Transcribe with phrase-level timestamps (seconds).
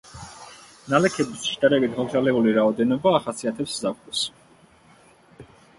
[0.93, 4.29] ნალექების შედარებით მოკრძალებული რაოდენობა ახასიათებს ზაფხულს.